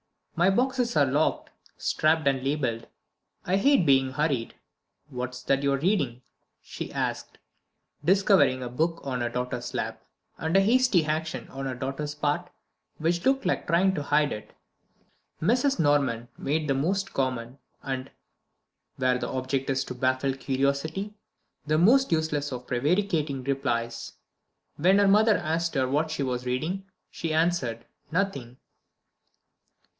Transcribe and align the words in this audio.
"My 0.35 0.49
boxes 0.49 0.97
are 0.97 1.05
locked, 1.05 1.51
strapped 1.77 2.27
and 2.27 2.43
labeled; 2.43 2.87
I 3.45 3.57
hate 3.57 3.85
being 3.85 4.13
hurried. 4.13 4.55
What's 5.09 5.43
that 5.43 5.61
you're 5.61 5.77
reading?" 5.77 6.23
she 6.63 6.91
asked, 6.91 7.37
discovering 8.03 8.63
a 8.63 8.69
book 8.69 9.01
on 9.03 9.21
her 9.21 9.29
daughter's 9.29 9.75
lap, 9.75 10.03
and 10.39 10.57
a 10.57 10.61
hasty 10.61 11.05
action 11.05 11.47
on 11.49 11.67
her 11.67 11.75
daughter's 11.75 12.15
part, 12.15 12.49
which 12.97 13.23
looked 13.23 13.45
like 13.45 13.67
trying 13.67 13.93
to 13.93 14.01
hide 14.01 14.31
it. 14.31 14.53
Mrs. 15.39 15.79
Norman 15.79 16.27
made 16.35 16.67
the 16.67 16.73
most 16.73 17.13
common, 17.13 17.59
and 17.83 18.09
where 18.95 19.19
the 19.19 19.29
object 19.29 19.69
is 19.69 19.83
to 19.83 19.93
baffle 19.93 20.33
curiosity 20.33 21.13
the 21.67 21.77
most 21.77 22.11
useless 22.11 22.51
of 22.51 22.65
prevaricating 22.65 23.43
replies. 23.43 24.13
When 24.77 24.97
her 24.97 25.07
mother 25.07 25.37
asked 25.37 25.75
her 25.75 25.87
what 25.87 26.09
she 26.09 26.23
was 26.23 26.47
reading 26.47 26.87
she 27.11 27.31
answered: 27.35 27.85
"Nothing." 28.11 28.57